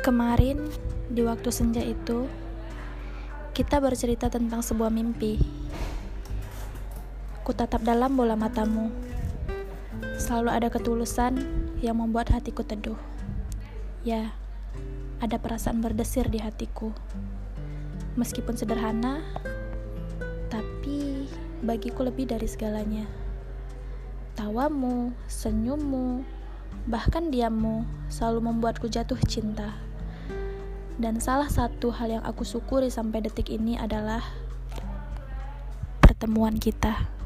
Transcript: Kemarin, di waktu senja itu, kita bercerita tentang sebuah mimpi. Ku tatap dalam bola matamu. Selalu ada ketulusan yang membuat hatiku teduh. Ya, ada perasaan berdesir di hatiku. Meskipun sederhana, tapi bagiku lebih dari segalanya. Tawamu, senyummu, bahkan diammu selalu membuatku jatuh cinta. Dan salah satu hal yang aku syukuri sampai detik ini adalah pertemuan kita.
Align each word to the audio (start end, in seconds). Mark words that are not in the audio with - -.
Kemarin, 0.00 0.64
di 1.12 1.20
waktu 1.20 1.52
senja 1.52 1.84
itu, 1.84 2.24
kita 3.52 3.84
bercerita 3.84 4.32
tentang 4.32 4.64
sebuah 4.64 4.88
mimpi. 4.88 5.36
Ku 7.44 7.52
tatap 7.52 7.84
dalam 7.84 8.16
bola 8.16 8.32
matamu. 8.32 8.88
Selalu 10.16 10.56
ada 10.56 10.72
ketulusan 10.72 11.44
yang 11.84 12.00
membuat 12.00 12.32
hatiku 12.32 12.64
teduh. 12.64 12.96
Ya, 14.00 14.32
ada 15.20 15.36
perasaan 15.36 15.84
berdesir 15.84 16.32
di 16.32 16.40
hatiku. 16.40 16.96
Meskipun 18.16 18.56
sederhana, 18.56 19.20
tapi 20.48 21.28
bagiku 21.60 22.08
lebih 22.08 22.24
dari 22.24 22.48
segalanya. 22.48 23.04
Tawamu, 24.32 25.12
senyummu, 25.28 26.24
bahkan 26.88 27.28
diammu 27.28 27.84
selalu 28.08 28.48
membuatku 28.48 28.88
jatuh 28.88 29.20
cinta. 29.28 29.89
Dan 31.00 31.16
salah 31.16 31.48
satu 31.48 31.96
hal 31.96 32.20
yang 32.20 32.24
aku 32.28 32.44
syukuri 32.44 32.92
sampai 32.92 33.24
detik 33.24 33.48
ini 33.48 33.80
adalah 33.80 34.20
pertemuan 36.04 36.60
kita. 36.60 37.19